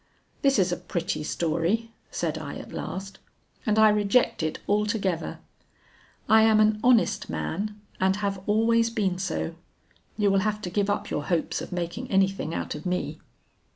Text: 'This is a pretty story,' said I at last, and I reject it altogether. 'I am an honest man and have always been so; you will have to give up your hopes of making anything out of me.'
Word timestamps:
'This 0.41 0.57
is 0.57 0.71
a 0.71 0.77
pretty 0.77 1.21
story,' 1.23 1.91
said 2.09 2.35
I 2.35 2.55
at 2.55 2.71
last, 2.73 3.19
and 3.67 3.77
I 3.77 3.89
reject 3.89 4.41
it 4.41 4.57
altogether. 4.67 5.37
'I 6.27 6.41
am 6.41 6.59
an 6.59 6.79
honest 6.83 7.29
man 7.29 7.79
and 7.99 8.15
have 8.15 8.41
always 8.47 8.89
been 8.89 9.19
so; 9.19 9.53
you 10.17 10.31
will 10.31 10.39
have 10.39 10.59
to 10.63 10.71
give 10.71 10.89
up 10.89 11.11
your 11.11 11.25
hopes 11.25 11.61
of 11.61 11.71
making 11.71 12.09
anything 12.09 12.51
out 12.51 12.73
of 12.73 12.83
me.' 12.83 13.19